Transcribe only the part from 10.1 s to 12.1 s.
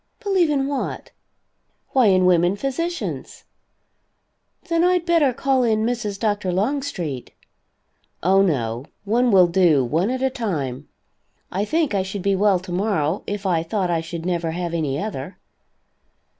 a time. I think I